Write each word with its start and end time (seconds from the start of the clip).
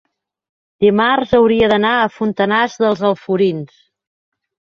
Dimarts 0.85 1.35
hauria 1.39 1.67
d'anar 1.73 1.91
a 1.99 2.07
Fontanars 2.15 2.79
dels 2.85 3.05
Alforins. 3.11 3.79